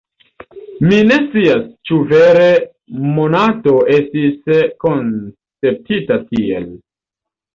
[0.91, 2.47] Mi ne scias, ĉu vere
[3.17, 4.49] Monato estis
[4.85, 6.67] konceptita tiel.